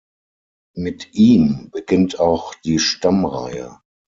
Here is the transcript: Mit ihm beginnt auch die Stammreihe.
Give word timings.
Mit 0.75 1.13
ihm 1.13 1.69
beginnt 1.71 2.19
auch 2.19 2.55
die 2.65 2.79
Stammreihe. 2.79 3.79